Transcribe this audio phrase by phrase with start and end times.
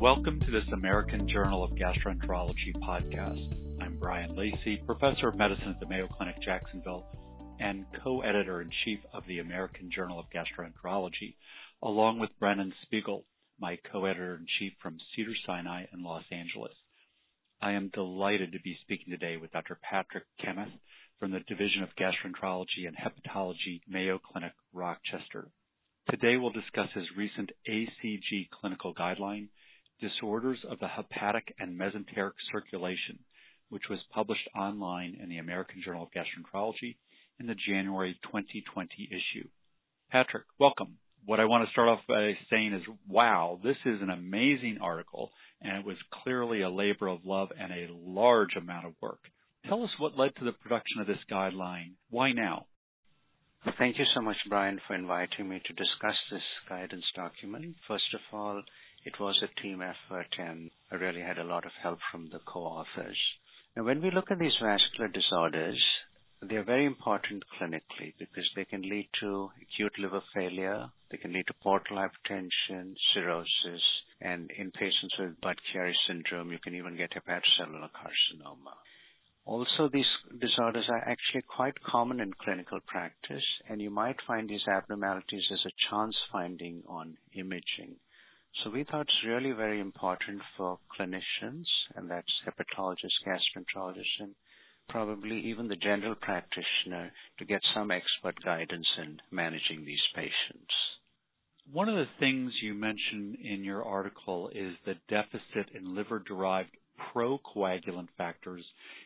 [0.00, 3.52] Welcome to this American Journal of Gastroenterology podcast.
[3.82, 7.04] I'm Brian Lacy, professor of medicine at the Mayo Clinic Jacksonville
[7.58, 11.34] and co-editor in chief of the American Journal of Gastroenterology,
[11.82, 13.24] along with Brennan Spiegel,
[13.58, 16.74] my co-editor in chief from Cedars-Sinai in Los Angeles.
[17.60, 19.80] I am delighted to be speaking today with Dr.
[19.82, 20.70] Patrick Kamath
[21.18, 25.50] from the Division of Gastroenterology and Hepatology, Mayo Clinic, Rochester.
[26.08, 29.48] Today we'll discuss his recent ACG clinical guideline,
[30.00, 33.18] Disorders of the Hepatic and Mesenteric Circulation,
[33.68, 36.96] which was published online in the American Journal of Gastroenterology
[37.40, 39.48] in the January 2020 issue.
[40.10, 40.98] Patrick, welcome.
[41.24, 45.30] What I want to start off by saying is, wow, this is an amazing article,
[45.60, 49.20] and it was clearly a labor of love and a large amount of work.
[49.68, 51.94] Tell us what led to the production of this guideline.
[52.08, 52.66] Why now?
[53.78, 57.74] Thank you so much, Brian, for inviting me to discuss this guidance document.
[57.88, 58.62] First of all,
[59.08, 62.40] it was a team effort, and I really had a lot of help from the
[62.40, 63.18] co-authors.
[63.74, 65.82] Now, when we look at these vascular disorders,
[66.42, 71.32] they are very important clinically because they can lead to acute liver failure, they can
[71.32, 73.84] lead to portal hypertension, cirrhosis,
[74.20, 78.76] and in patients with Budd-Chiari syndrome, you can even get hepatocellular carcinoma.
[79.46, 84.68] Also, these disorders are actually quite common in clinical practice, and you might find these
[84.68, 87.96] abnormalities as a chance finding on imaging.
[88.64, 91.64] So we thought it's really very important for clinicians,
[91.94, 94.34] and that's hepatologists, gastroenterologists, and
[94.88, 100.72] probably even the general practitioner to get some expert guidance in managing these patients.
[101.70, 106.70] One of the things you mention in your article is the deficit in liver derived
[107.14, 108.64] procoagulant factors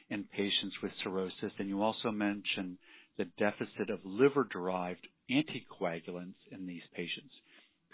[0.09, 2.79] in patients with cirrhosis, and you also mention
[3.19, 7.35] the deficit of liver derived anticoagulants in these patients.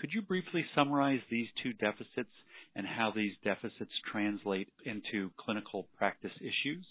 [0.00, 2.30] Could you briefly summarize these two deficits
[2.76, 6.86] and how these deficits translate into clinical practice issues?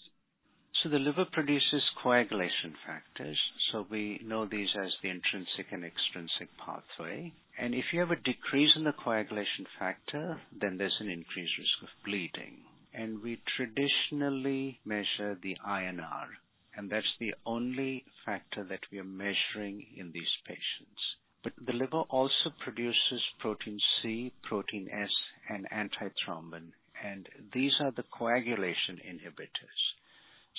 [0.83, 3.39] So the liver produces coagulation factors.
[3.71, 7.33] So we know these as the intrinsic and extrinsic pathway.
[7.57, 11.83] And if you have a decrease in the coagulation factor, then there's an increased risk
[11.83, 12.61] of bleeding.
[12.93, 16.27] And we traditionally measure the INR,
[16.75, 21.01] and that's the only factor that we are measuring in these patients.
[21.47, 25.09] But the liver also produces protein C, protein S,
[25.47, 29.79] and antithrombin, and these are the coagulation inhibitors.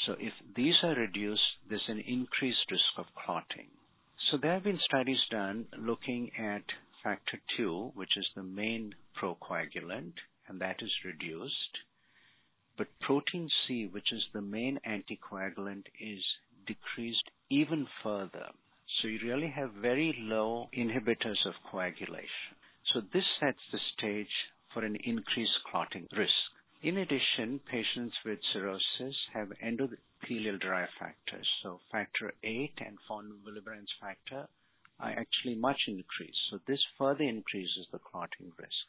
[0.06, 3.68] So if these are reduced, there's an increased risk of clotting.
[4.30, 6.64] So there have been studies done looking at
[7.04, 10.14] factor 2, which is the main procoagulant,
[10.48, 11.76] and that is reduced.
[12.78, 16.24] But protein C, which is the main anticoagulant, is
[16.66, 18.52] decreased even further.
[19.00, 22.56] So you really have very low inhibitors of coagulation.
[22.92, 24.32] So this sets the stage
[24.72, 26.32] for an increased clotting risk.
[26.82, 31.46] In addition, patients with cirrhosis have endothelial derived factors.
[31.62, 34.48] So factor 8 and von Willebrand's factor
[35.00, 36.38] are actually much increased.
[36.50, 38.86] So this further increases the clotting risk.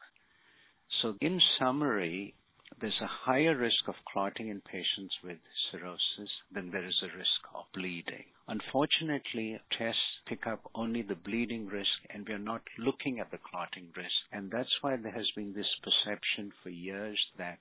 [1.02, 2.34] So in summary,
[2.80, 5.38] there's a higher risk of clotting in patients with
[5.72, 8.26] cirrhosis than there is a risk of bleeding.
[8.48, 13.38] Unfortunately, tests pick up only the bleeding risk and we are not looking at the
[13.38, 14.20] clotting risk.
[14.32, 17.60] And that's why there has been this perception for years that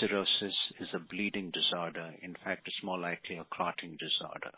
[0.00, 2.14] cirrhosis is a bleeding disorder.
[2.22, 4.52] In fact, it's more likely a clotting disorder.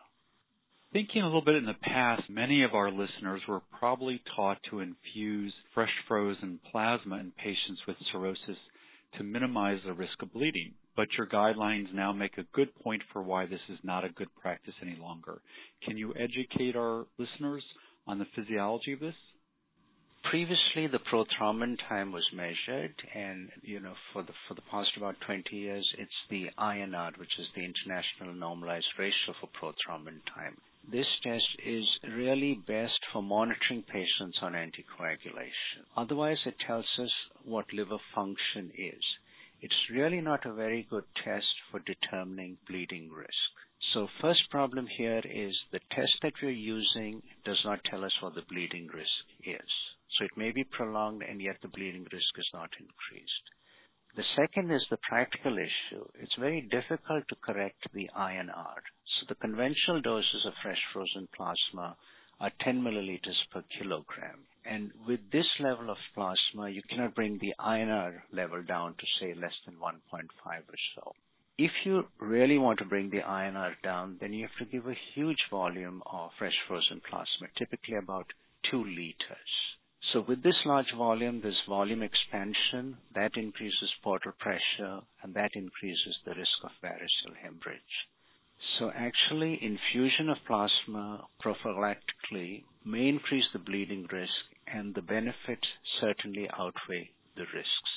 [0.93, 4.81] Thinking a little bit in the past, many of our listeners were probably taught to
[4.81, 8.59] infuse fresh frozen plasma in patients with cirrhosis
[9.17, 10.75] to minimize the risk of bleeding.
[10.97, 14.29] But your guidelines now make a good point for why this is not a good
[14.41, 15.41] practice any longer.
[15.85, 17.65] Can you educate our listeners
[18.07, 19.15] on the physiology of this?
[20.25, 25.17] previously the prothrombin time was measured and you know for the for the past about
[25.27, 30.57] 20 years it's the INR which is the international normalized ratio for prothrombin time
[30.91, 31.85] this test is
[32.17, 37.11] really best for monitoring patients on anticoagulation otherwise it tells us
[37.45, 39.03] what liver function is
[39.61, 43.51] it's really not a very good test for determining bleeding risk
[43.95, 48.35] so first problem here is the test that we're using does not tell us what
[48.35, 49.71] the bleeding risk is
[50.21, 53.47] so it may be prolonged and yet the bleeding risk is not increased.
[54.17, 56.05] The second is the practical issue.
[56.21, 58.81] It's very difficult to correct the INR.
[59.21, 61.95] So the conventional doses of fresh frozen plasma
[62.41, 64.47] are 10 milliliters per kilogram.
[64.65, 69.35] And with this level of plasma, you cannot bring the INR level down to say
[69.35, 71.13] less than 1.5 or so.
[71.59, 74.97] If you really want to bring the INR down, then you have to give a
[75.15, 78.33] huge volume of fresh frozen plasma, typically about
[78.71, 79.53] 2 liters.
[80.15, 86.17] So with this large volume, this volume expansion, that increases portal pressure and that increases
[86.25, 88.09] the risk of variceal hemorrhage.
[88.79, 95.67] So actually, infusion of plasma prophylactically may increase the bleeding risk and the benefits
[96.01, 97.91] certainly outweigh the risks.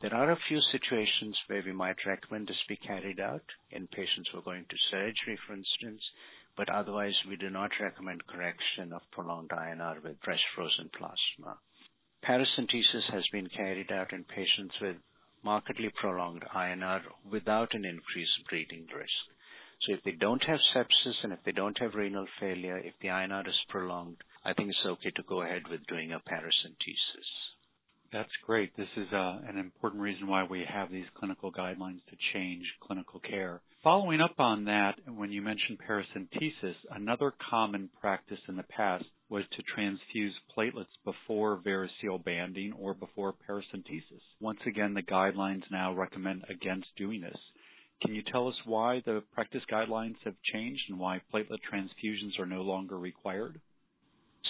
[0.00, 4.28] There are a few situations where we might recommend this be carried out in patients
[4.30, 6.02] who are going to surgery, for instance,
[6.56, 11.58] but otherwise we do not recommend correction of prolonged INR with fresh frozen plasma.
[12.24, 14.96] Paracentesis has been carried out in patients with
[15.42, 19.26] markedly prolonged INR without an increased bleeding risk.
[19.86, 23.08] So if they don't have sepsis and if they don't have renal failure, if the
[23.08, 27.28] INR is prolonged, I think it's okay to go ahead with doing a paracentesis.
[28.12, 28.76] That's great.
[28.76, 33.20] This is uh, an important reason why we have these clinical guidelines to change clinical
[33.20, 33.62] care.
[33.82, 39.44] Following up on that, when you mentioned paracentesis, another common practice in the past was
[39.56, 44.20] to transfuse platelets before variceal banding or before paracentesis.
[44.40, 47.38] Once again, the guidelines now recommend against doing this.
[48.02, 52.46] Can you tell us why the practice guidelines have changed and why platelet transfusions are
[52.46, 53.60] no longer required?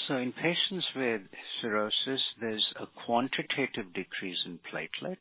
[0.09, 1.21] So in patients with
[1.61, 5.17] cirrhosis, there's a quantitative decrease in platelets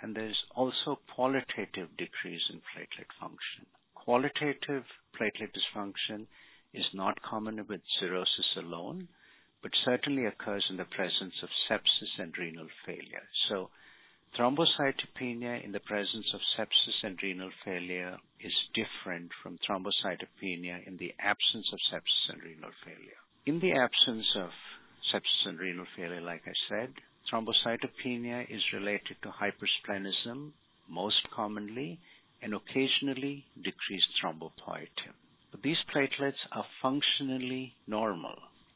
[0.00, 3.66] and there's also qualitative decrease in platelet function.
[3.94, 4.84] Qualitative
[5.14, 6.26] platelet dysfunction
[6.72, 9.08] is not common with cirrhosis alone,
[9.62, 13.28] but certainly occurs in the presence of sepsis and renal failure.
[13.48, 13.70] So
[14.38, 21.14] Thrombocytopenia in the presence of sepsis and renal failure is different from thrombocytopenia in the
[21.20, 23.20] absence of sepsis and renal failure.
[23.46, 24.50] In the absence of
[25.12, 26.94] sepsis and renal failure, like I said,
[27.30, 30.50] thrombocytopenia is related to hypersplenism
[30.88, 32.00] most commonly
[32.42, 35.14] and occasionally decreased thrombopoietin.
[35.52, 38.34] But these platelets are functionally normal.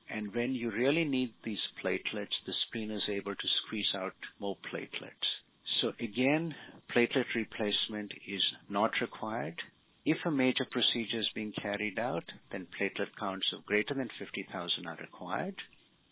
[0.09, 4.57] And when you really need these platelets, the spleen is able to squeeze out more
[4.73, 5.38] platelets.
[5.81, 6.55] So again,
[6.95, 9.61] platelet replacement is not required.
[10.05, 14.87] If a major procedure is being carried out, then platelet counts of greater than 50,000
[14.87, 15.57] are required.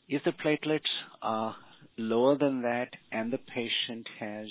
[0.08, 0.92] If the platelets
[1.22, 1.56] are
[1.96, 4.46] lower than that and the patient has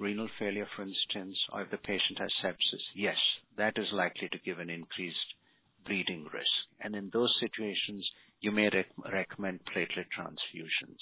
[0.00, 3.16] renal failure, for instance, or if the patient has sepsis, yes,
[3.56, 5.34] that is likely to give an increased
[5.86, 6.50] bleeding risk.
[6.80, 8.08] And in those situations,
[8.40, 10.98] you may rec- recommend platelet transfusions.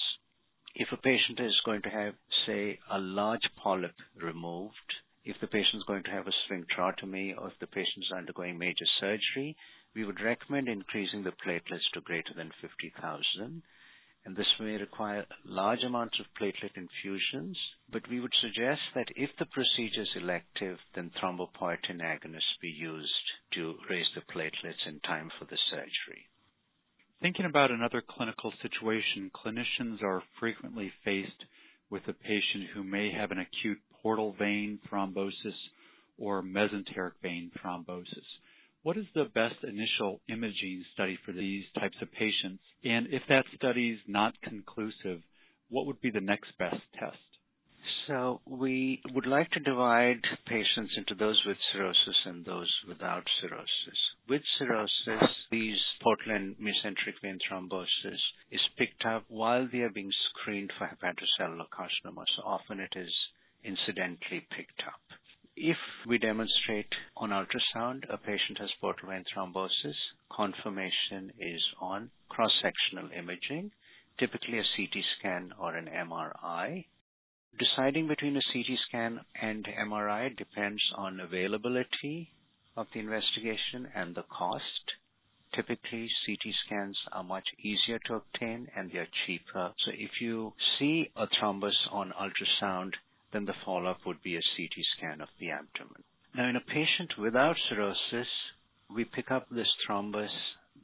[0.79, 2.15] If a patient is going to have,
[2.47, 4.93] say, a large polyp removed,
[5.25, 8.59] if the patient is going to have a sphincterotomy or if the patient is undergoing
[8.59, 9.57] major surgery,
[9.95, 13.63] we would recommend increasing the platelets to greater than 50,000.
[14.27, 17.59] And this may require large amounts of platelet infusions,
[17.91, 23.27] but we would suggest that if the procedure is elective, then thrombopoietin agonists be used
[23.55, 26.29] to raise the platelets in time for the surgery.
[27.21, 31.45] Thinking about another clinical situation, clinicians are frequently faced
[31.91, 35.57] with a patient who may have an acute portal vein thrombosis
[36.19, 38.27] or mesenteric vein thrombosis.
[38.83, 42.63] What is the best initial imaging study for these types of patients?
[42.85, 45.23] And if that study is not conclusive,
[45.71, 47.17] what would be the next best test?
[48.07, 53.99] So we would like to divide patients into those with cirrhosis and those without cirrhosis.
[54.29, 58.19] With cirrhosis, these portal and mesenteric vein thrombosis
[58.51, 62.25] is picked up while they are being screened for hepatocellular carcinoma.
[62.35, 63.13] So often it is
[63.63, 65.01] incidentally picked up.
[65.55, 65.77] If
[66.09, 69.95] we demonstrate on ultrasound a patient has portal vein thrombosis,
[70.33, 73.71] confirmation is on cross-sectional imaging,
[74.19, 76.87] typically a CT scan or an MRI.
[77.57, 82.33] Deciding between a CT scan and MRI depends on availability
[82.77, 84.63] of the investigation and the cost.
[85.55, 89.73] Typically, CT scans are much easier to obtain and they're cheaper.
[89.85, 92.93] So if you see a thrombus on ultrasound,
[93.33, 96.03] then the follow-up would be a CT scan of the abdomen.
[96.35, 98.29] Now, in a patient without cirrhosis,
[98.95, 100.29] we pick up this thrombus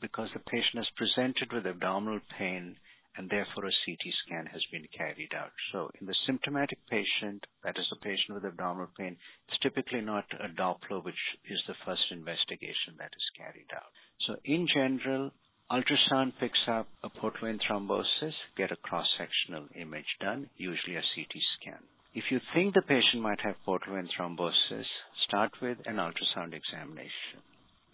[0.01, 2.77] because the patient has presented with abdominal pain
[3.17, 5.53] and therefore a CT scan has been carried out.
[5.73, 9.17] So in the symptomatic patient, that is a patient with abdominal pain,
[9.49, 13.93] it's typically not a Doppler, which is the first investigation that is carried out.
[14.27, 15.31] So in general,
[15.71, 21.35] ultrasound picks up a portal vein thrombosis, get a cross-sectional image done, usually a CT
[21.61, 21.83] scan.
[22.15, 24.85] If you think the patient might have portal vein thrombosis,
[25.29, 27.41] start with an ultrasound examination.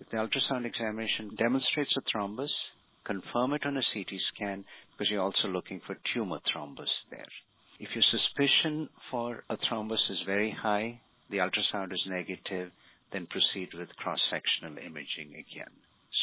[0.00, 2.50] If the ultrasound examination demonstrates a thrombus,
[3.08, 7.24] confirm it on a CT scan because you're also looking for tumor thrombus there.
[7.80, 11.00] If your suspicion for a thrombus is very high,
[11.30, 12.70] the ultrasound is negative,
[13.12, 15.72] then proceed with cross-sectional imaging again.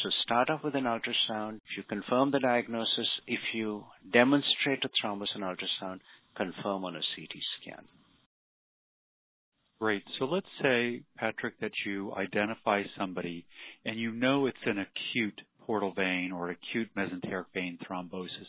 [0.02, 1.56] So start off with an ultrasound.
[1.56, 6.00] If you confirm the diagnosis, if you demonstrate a thrombus on ultrasound,
[6.36, 7.84] confirm on a CT scan.
[9.80, 10.04] Great.
[10.18, 13.44] So let's say, Patrick, that you identify somebody
[13.84, 18.46] and you know it's an acute portal vein or acute mesenteric vein thrombosis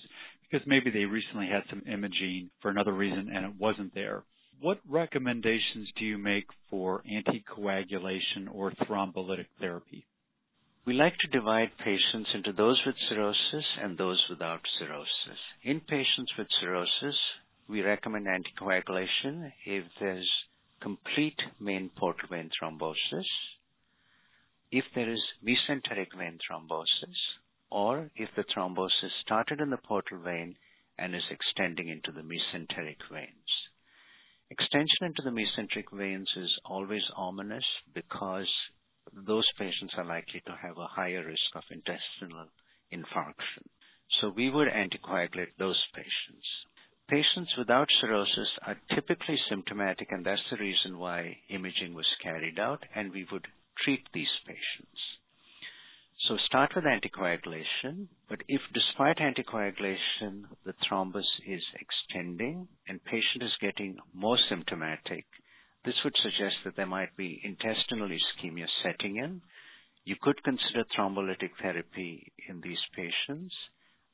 [0.49, 4.23] because maybe they recently had some imaging for another reason and it wasn't there.
[4.61, 10.05] What recommendations do you make for anticoagulation or thrombolytic therapy?
[10.85, 15.39] We like to divide patients into those with cirrhosis and those without cirrhosis.
[15.63, 17.17] In patients with cirrhosis,
[17.67, 20.29] we recommend anticoagulation if there's
[20.81, 23.25] complete main portal vein thrombosis,
[24.71, 27.19] if there is mesenteric vein thrombosis,
[27.71, 30.55] or if the thrombosis started in the portal vein
[30.97, 33.51] and is extending into the mesenteric veins.
[34.49, 38.47] Extension into the mesenteric veins is always ominous because
[39.13, 42.47] those patients are likely to have a higher risk of intestinal
[42.91, 43.67] infarction.
[44.21, 46.47] So we would anticoagulate those patients.
[47.09, 52.83] Patients without cirrhosis are typically symptomatic, and that's the reason why imaging was carried out,
[52.95, 53.47] and we would
[53.83, 54.99] treat these patients.
[56.27, 63.55] So start with anticoagulation, but if despite anticoagulation the thrombus is extending and patient is
[63.61, 65.25] getting more symptomatic,
[65.85, 69.41] this would suggest that there might be intestinal ischemia setting in.
[70.03, 73.53] You could consider thrombolytic therapy in these patients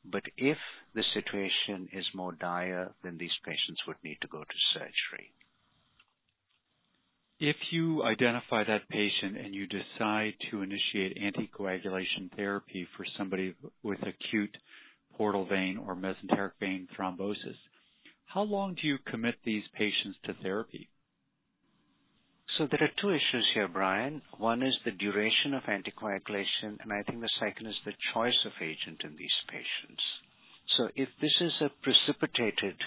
[0.05, 0.57] but if
[0.93, 5.31] the situation is more dire, then these patients would need to go to surgery.
[7.45, 13.99] If you identify that patient and you decide to initiate anticoagulation therapy for somebody with
[13.99, 14.55] acute
[15.17, 17.59] portal vein or mesenteric vein thrombosis,
[18.27, 20.87] how long do you commit these patients to therapy?
[22.57, 24.21] So there are two issues here, Brian.
[24.37, 28.53] One is the duration of anticoagulation, and I think the second is the choice of
[28.61, 30.01] agent in these patients.
[30.77, 32.77] So if this is a precipitated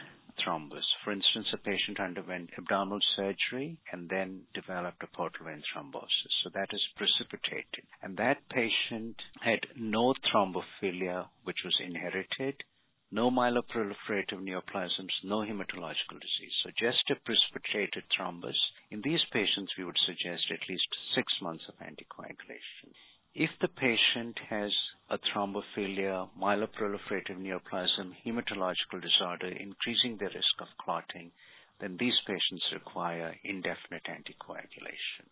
[0.45, 6.35] thrombus, for instance, a patient underwent abdominal surgery and then developed a portal vein thrombosis,
[6.43, 12.63] so that is precipitated, and that patient had no thrombophilia, which was inherited,
[13.11, 16.55] no myeloproliferative neoplasms, no hematological disease.
[16.65, 18.59] So just a precipitated thrombus.
[18.91, 22.93] In these patients, we would suggest at least six months of anticoagulation.
[23.39, 24.73] If the patient has
[25.11, 31.33] a thrombophilia, myeloproliferative neoplasm, hematological disorder, increasing the risk of clotting,
[31.79, 35.29] then these patients require indefinite anticoagulation.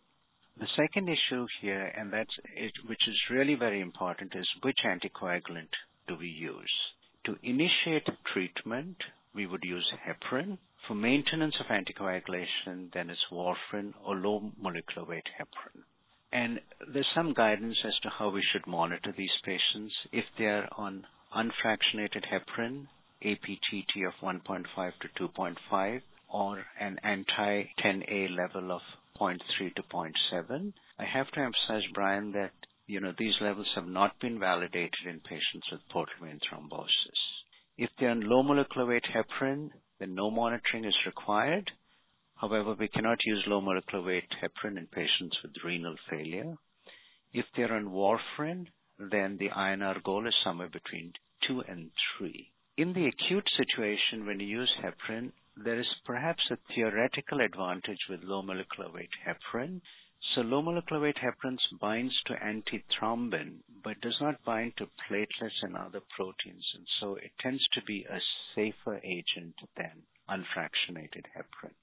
[0.55, 5.73] The second issue here, and that's it, which is really very important, is which anticoagulant
[6.07, 6.75] do we use?
[7.23, 8.97] To initiate treatment,
[9.33, 10.59] we would use heparin.
[10.87, 15.85] For maintenance of anticoagulation, then it's warfarin or low molecular weight heparin.
[16.35, 16.59] And
[16.91, 19.93] there's some guidance as to how we should monitor these patients.
[20.11, 22.87] If they're on unfractionated heparin,
[23.23, 24.65] APTT of 1.5
[24.99, 28.81] to 2.5, or an anti-10A level of
[29.17, 29.39] 0.3
[29.75, 32.51] to 0.7, I have to emphasize, Brian, that
[32.85, 37.21] you know, these levels have not been validated in patients with portal vein thrombosis.
[37.77, 39.69] If they're on low molecular weight heparin,
[40.01, 41.71] then no monitoring is required.
[42.35, 46.57] However, we cannot use low molecular weight heparin in patients with renal failure.
[47.33, 51.13] If they're on warfarin, then the INR goal is somewhere between
[51.47, 52.51] 2 and 3.
[52.77, 58.23] In the acute situation, when you use heparin, there is perhaps a theoretical advantage with
[58.23, 59.81] low molecular weight heparin
[60.33, 65.77] so low molecular weight heparin binds to antithrombin, but does not bind to platelets and
[65.77, 68.19] other proteins, and so it tends to be a
[68.55, 71.75] safer agent than unfractionated heparin.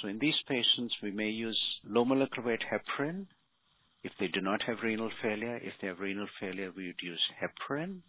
[0.00, 3.26] So in these patients, we may use low molecular weight heparin.
[4.02, 7.20] If they do not have renal failure, if they have renal failure, we would use
[7.40, 8.00] heparin.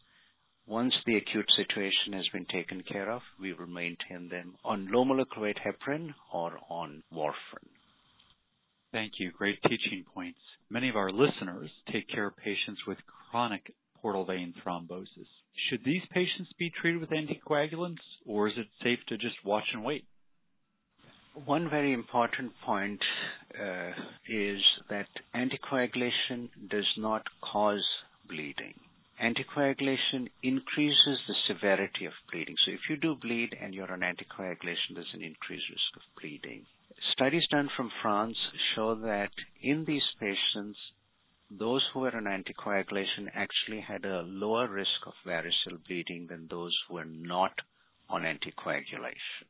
[0.65, 5.03] Once the acute situation has been taken care of, we will maintain them on low
[5.03, 7.67] molecular weight heparin or on warfarin.
[8.91, 9.31] Thank you.
[9.31, 10.39] Great teaching points.
[10.69, 12.97] Many of our listeners take care of patients with
[13.31, 15.27] chronic portal vein thrombosis.
[15.69, 19.83] Should these patients be treated with anticoagulants, or is it safe to just watch and
[19.83, 20.05] wait?
[21.33, 22.99] One very important point
[23.57, 23.91] uh,
[24.27, 27.85] is that anticoagulation does not cause
[28.27, 28.73] bleeding.
[29.23, 32.55] Anticoagulation increases the severity of bleeding.
[32.65, 36.65] So if you do bleed and you're on anticoagulation, there's an increased risk of bleeding.
[37.13, 38.37] Studies done from France
[38.75, 40.77] show that in these patients,
[41.49, 46.75] those who were on anticoagulation actually had a lower risk of variceal bleeding than those
[46.87, 47.53] who were not
[48.09, 49.47] on anticoagulation.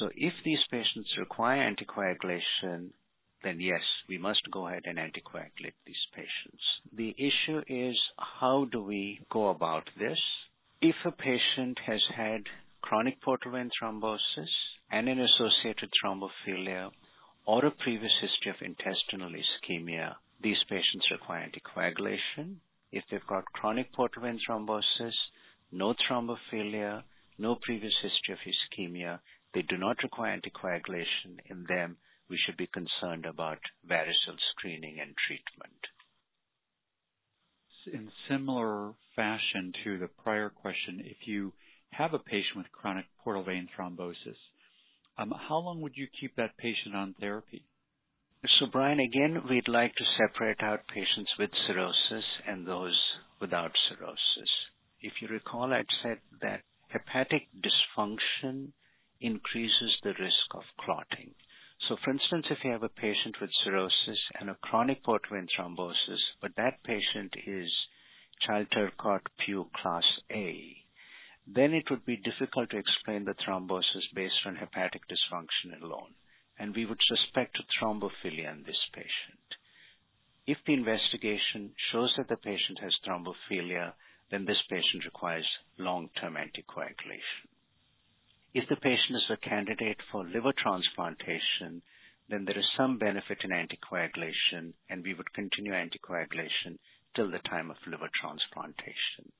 [0.00, 2.88] So if these patients require anticoagulation,
[3.44, 6.62] then yes, we must go ahead and anticoagulate these patients.
[6.96, 10.18] The issue is how do we go about this?
[10.80, 12.44] If a patient has had
[12.80, 14.48] chronic portal vein thrombosis
[14.90, 16.90] and an associated thrombophilia
[17.44, 22.56] or a previous history of intestinal ischemia, these patients require anticoagulation.
[22.90, 25.12] If they've got chronic portal vein thrombosis,
[25.70, 27.02] no thrombophilia,
[27.40, 29.20] no previous history of ischemia,
[29.54, 31.38] they do not require anticoagulation.
[31.46, 31.96] In them,
[32.28, 35.80] we should be concerned about varicose screening and treatment.
[37.92, 41.52] In similar fashion to the prior question, if you
[41.92, 44.38] have a patient with chronic portal vein thrombosis,
[45.18, 47.64] um, how long would you keep that patient on therapy?
[48.58, 52.98] So, Brian, again, we'd like to separate out patients with cirrhosis and those
[53.40, 54.50] without cirrhosis.
[55.00, 56.60] If you recall, I'd said that
[56.92, 58.72] hepatic dysfunction
[59.20, 61.34] increases the risk of clotting.
[61.88, 65.46] So, for instance, if you have a patient with cirrhosis and a chronic portal vein
[65.48, 67.70] thrombosis, but that patient is
[68.46, 70.76] Child-Turcotte Pugh class A,
[71.46, 76.14] then it would be difficult to explain the thrombosis based on hepatic dysfunction alone,
[76.58, 79.46] and we would suspect a thrombophilia in this patient.
[80.46, 83.94] If the investigation shows that the patient has thrombophilia,
[84.30, 85.46] then this patient requires
[85.78, 87.48] long-term anticoagulation.
[88.52, 91.82] If the patient is a candidate for liver transplantation,
[92.28, 96.78] then there is some benefit in anticoagulation, and we would continue anticoagulation
[97.14, 99.32] till the time of liver transplantation.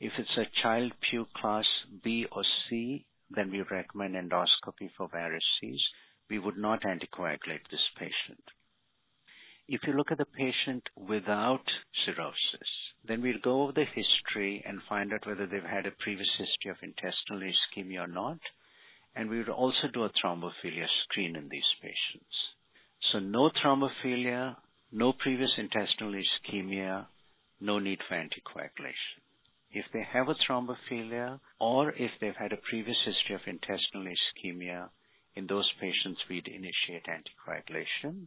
[0.00, 1.66] If it's a child Pugh class
[2.02, 5.80] B or C, then we recommend endoscopy for varices.
[6.30, 8.44] We would not anticoagulate this patient.
[9.66, 11.64] If you look at the patient without
[12.06, 12.70] cirrhosis,
[13.08, 16.70] then we'll go over the history and find out whether they've had a previous history
[16.70, 18.38] of intestinal ischemia or not.
[19.16, 22.34] And we would also do a thrombophilia screen in these patients.
[23.12, 24.56] So no thrombophilia,
[24.92, 27.06] no previous intestinal ischemia,
[27.60, 29.22] no need for anticoagulation.
[29.72, 34.90] If they have a thrombophilia or if they've had a previous history of intestinal ischemia,
[35.38, 38.26] in those patients we'd initiate anticoagulation.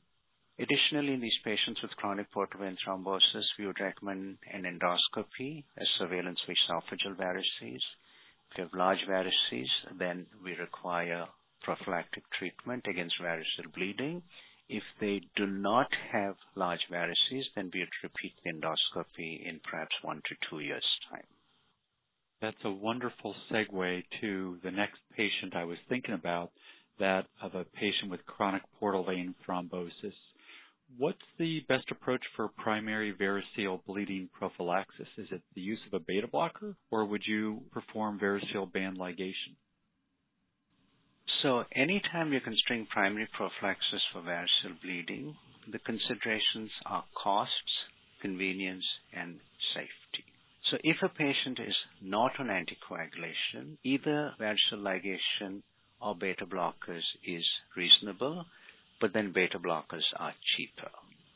[0.59, 5.87] Additionally, in these patients with chronic portal vein thrombosis, we would recommend an endoscopy as
[5.97, 7.81] surveillance for esophageal varices.
[8.51, 11.27] If you have large varices, then we require
[11.61, 14.23] prophylactic treatment against variceal bleeding.
[14.69, 19.95] If they do not have large varices, then we would repeat the endoscopy in perhaps
[20.01, 21.27] one to two years' time.
[22.41, 26.51] That's a wonderful segue to the next patient I was thinking about,
[26.99, 30.13] that of a patient with chronic portal vein thrombosis.
[30.97, 35.07] What's the best approach for primary variceal bleeding prophylaxis?
[35.17, 39.55] Is it the use of a beta blocker, or would you perform variceal band ligation?
[41.41, 45.35] So, anytime you're considering primary prophylaxis for variceal bleeding,
[45.71, 47.53] the considerations are costs,
[48.21, 49.39] convenience, and
[49.73, 50.25] safety.
[50.69, 55.63] So, if a patient is not on anticoagulation, either variceal ligation
[56.01, 58.45] or beta blockers is reasonable
[59.01, 60.91] but then beta blockers are cheaper.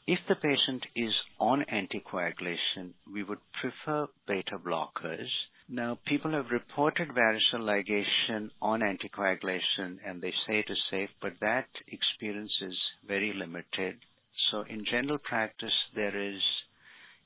[0.07, 5.27] If the patient is on anticoagulation, we would prefer beta blockers.
[5.67, 11.33] Now, people have reported variceal ligation on anticoagulation and they say it is safe, but
[11.41, 13.97] that experience is very limited.
[14.51, 16.39] So, in general practice, there is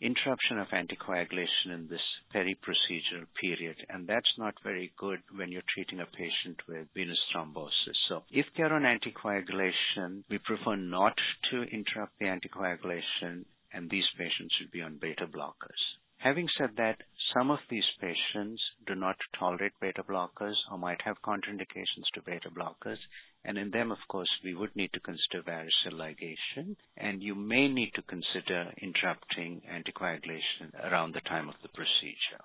[0.02, 6.00] interruption of anticoagulation in this peri-procedural period, and that's not very good when you're treating
[6.00, 7.98] a patient with venous thrombosis.
[8.08, 11.16] So if they're on anticoagulation, we prefer not
[11.52, 15.82] to interrupt the anticoagulation, and these patients should be on beta blockers.
[16.18, 16.98] Having said that,
[17.34, 22.50] some of these patients do not tolerate beta blockers or might have contraindications to beta
[22.50, 22.98] blockers,
[23.44, 27.68] and in them, of course, we would need to consider variceal ligation, and you may
[27.68, 32.44] need to consider interrupting anticoagulation around the time of the procedure.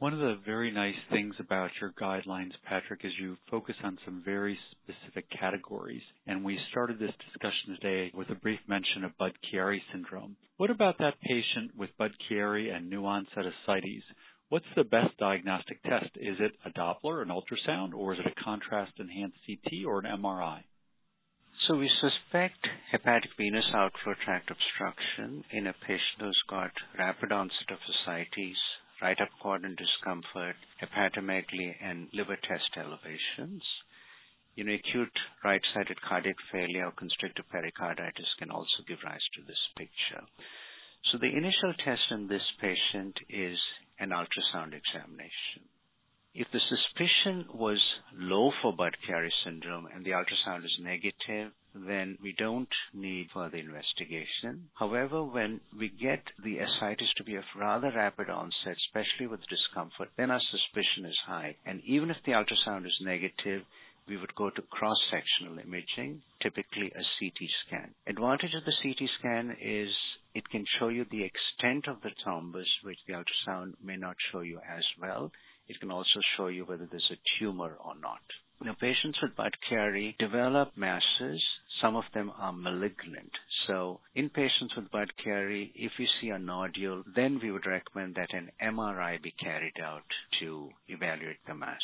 [0.00, 4.22] One of the very nice things about your guidelines, Patrick, is you focus on some
[4.24, 6.02] very specific categories.
[6.24, 10.36] And we started this discussion today with a brief mention of Budd-Chiari syndrome.
[10.56, 14.04] What about that patient with Budd-Chiari and new onset ascites?
[14.48, 16.08] What's the best diagnostic test?
[16.16, 20.06] Is it a Doppler, an ultrasound, or is it a contrast enhanced CT or an
[20.06, 20.62] MRI?
[21.66, 22.56] So we suspect
[22.90, 28.56] hepatic venous outflow tract obstruction in a patient who's got rapid onset of ascites,
[29.02, 33.62] right upper quadrant discomfort, hepatomegaly, and liver test elevations.
[34.54, 35.12] You know, acute
[35.44, 40.24] right-sided cardiac failure or constrictive pericarditis can also give rise to this picture.
[41.12, 43.58] So the initial test in this patient is
[43.98, 45.68] an ultrasound examination.
[46.34, 47.82] If the suspicion was
[48.14, 54.68] low for Budd-Chiari syndrome and the ultrasound is negative, then we don't need further investigation.
[54.74, 60.10] However, when we get the ascites to be of rather rapid onset, especially with discomfort,
[60.16, 61.56] then our suspicion is high.
[61.66, 63.62] And even if the ultrasound is negative,
[64.06, 67.94] we would go to cross-sectional imaging, typically a CT scan.
[68.06, 69.90] Advantage of the CT scan is
[70.38, 74.40] it can show you the extent of the thrombus, which the ultrasound may not show
[74.40, 75.32] you as well.
[75.66, 78.22] It can also show you whether there's a tumor or not.
[78.62, 81.42] Now, patients with Budd-Chiari develop masses.
[81.82, 83.32] Some of them are malignant.
[83.66, 88.32] So, in patients with Budd-Chiari, if we see a nodule, then we would recommend that
[88.32, 90.06] an MRI be carried out
[90.38, 91.82] to evaluate the mass.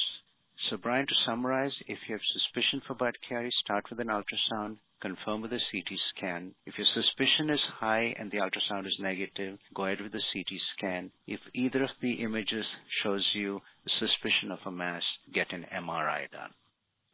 [0.70, 5.42] So, Brian, to summarize, if you have suspicion for Budd-Chiari, start with an ultrasound, confirm
[5.42, 6.55] with a CT scan.
[6.64, 10.48] If your suspicion is high and the ultrasound is negative, go ahead with the CT
[10.77, 11.11] scan.
[11.27, 12.64] If either of the images
[13.03, 13.61] shows you
[13.98, 15.03] suspicion of a mass,
[15.35, 16.55] get an MRI done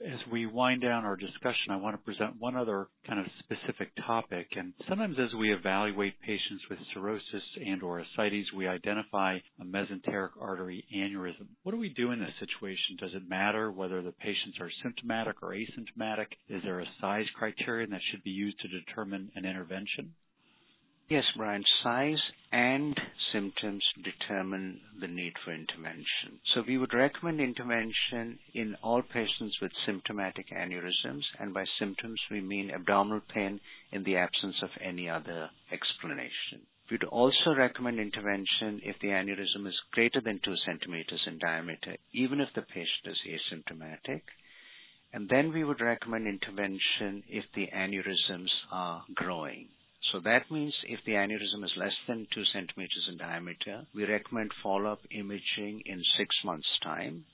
[0.05, 3.91] as we wind down our discussion, I want to present one other kind of specific
[4.07, 4.49] topic.
[4.57, 10.31] And sometimes as we evaluate patients with cirrhosis and or ascites, we identify a mesenteric
[10.41, 11.49] artery aneurysm.
[11.63, 12.97] What do we do in this situation?
[12.99, 16.27] Does it matter whether the patients are symptomatic or asymptomatic?
[16.49, 20.15] Is there a size criterion that should be used to determine an intervention?
[21.11, 21.65] Yes, Brian.
[21.83, 22.97] Size and
[23.33, 26.39] symptoms determine the need for intervention.
[26.55, 32.41] So we would recommend intervention in all patients with symptomatic aneurysms, and by symptoms we
[32.41, 33.59] mean abdominal pain
[33.91, 36.63] in the absence of any other explanation.
[36.93, 42.41] We'd also recommend intervention if the aneurysm is greater than 2 centimeters in diameter, even
[42.41, 44.23] if the patient is asymptomatic.
[45.13, 49.71] And then we would recommend intervention if the aneurysms are growing.
[50.13, 54.51] So that means if the aneurysm is less than 2 centimeters in diameter, we recommend
[54.63, 57.25] follow-up imaging in six months' time.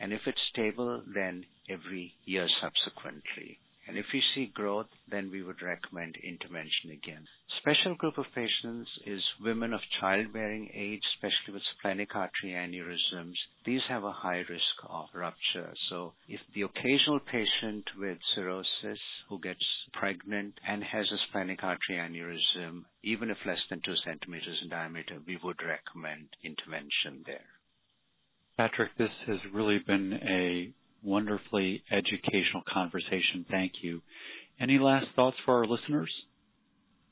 [0.00, 3.58] And if it's stable, then every year subsequently.
[3.88, 7.26] And if we see growth, then we would recommend intervention again.
[7.58, 13.34] Special group of patients is women of childbearing age, especially with splenic artery aneurysms.
[13.66, 15.74] These have a high risk of rupture.
[15.90, 21.98] So if the occasional patient with cirrhosis who gets pregnant and has a splenic artery
[21.98, 27.50] aneurysm, even if less than two centimeters in diameter, we would recommend intervention there.
[28.56, 33.44] Patrick, this has really been a wonderfully educational conversation.
[33.50, 34.02] Thank you.
[34.60, 36.10] Any last thoughts for our listeners?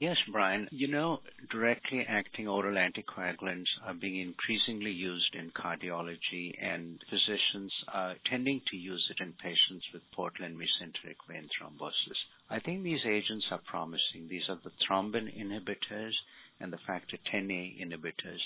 [0.01, 0.69] Yes, Brian.
[0.71, 1.19] You know,
[1.51, 8.77] directly acting oral anticoagulants are being increasingly used in cardiology, and physicians are tending to
[8.77, 12.21] use it in patients with portal and mesenteric vein thrombosis.
[12.49, 14.29] I think these agents are promising.
[14.29, 16.15] These are the thrombin inhibitors
[16.61, 18.43] and the factor 10A inhibitors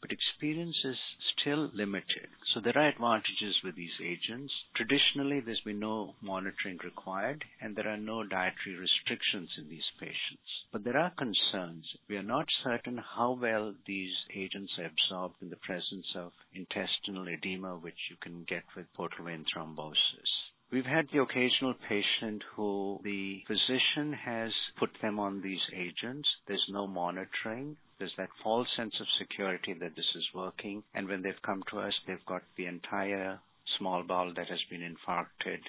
[0.00, 0.96] but experience is
[1.36, 2.28] still limited.
[2.52, 4.52] So there are advantages with these agents.
[4.74, 10.50] Traditionally, there's been no monitoring required, and there are no dietary restrictions in these patients.
[10.72, 11.86] But there are concerns.
[12.08, 17.28] We are not certain how well these agents are absorbed in the presence of intestinal
[17.28, 20.30] edema, which you can get with portal vein thrombosis.
[20.72, 26.28] We've had the occasional patient who the physician has put them on these agents.
[26.46, 27.76] There's no monitoring.
[28.00, 30.82] There's that false sense of security that this is working.
[30.94, 33.38] And when they've come to us, they've got the entire
[33.78, 35.60] small bowel that has been infarcted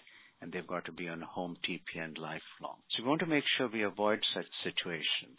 [0.42, 2.80] and they've got to be on home TPN lifelong.
[2.96, 5.38] So we want to make sure we avoid such situations.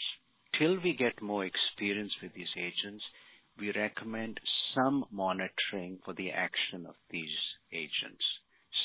[0.59, 3.03] Till we get more experience with these agents,
[3.59, 4.39] we recommend
[4.75, 7.37] some monitoring for the action of these
[7.73, 8.23] agents.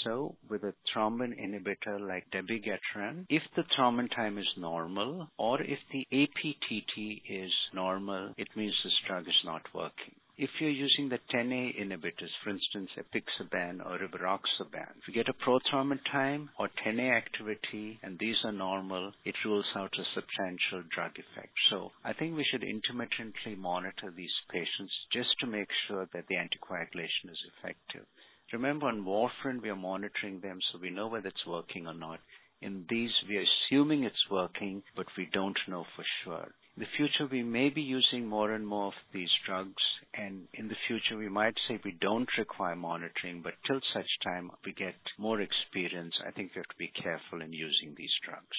[0.04, 5.80] So with a thrombin inhibitor like dabigatran, if the thrombin time is normal or if
[5.92, 10.16] the APTT is normal, it means this drug is not working.
[10.38, 15.34] If you're using the 10A inhibitors, for instance, apixaban or rivaroxaban, if you get a
[15.34, 21.14] prothrombin time or 10A activity and these are normal, it rules out a substantial drug
[21.18, 21.54] effect.
[21.72, 26.36] So I think we should intermittently monitor these patients just to make sure that the
[26.36, 28.06] anticoagulation is effective.
[28.54, 32.20] Remember, on warfarin, we are monitoring them so we know whether it's working or not.
[32.62, 36.48] In these, we are assuming it's working, but we don't know for sure.
[36.76, 39.84] In the future, we may be using more and more of these drugs,
[40.14, 44.50] and in the future, we might say we don't require monitoring, but till such time
[44.66, 48.58] we get more experience, I think we have to be careful in using these drugs.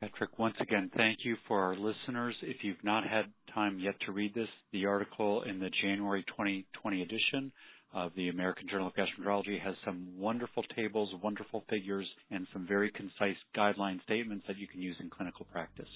[0.00, 2.36] Patrick, once again, thank you for our listeners.
[2.42, 7.02] If you've not had time yet to read this, the article in the January 2020
[7.02, 7.52] edition
[7.94, 12.90] of the American Journal of Gastroenterology has some wonderful tables, wonderful figures, and some very
[12.90, 15.88] concise guideline statements that you can use in clinical practice.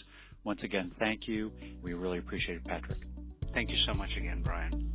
[0.44, 1.50] Once again, thank you.
[1.82, 2.98] We really appreciate it, Patrick.
[3.52, 4.92] Thank you so much again, Brian.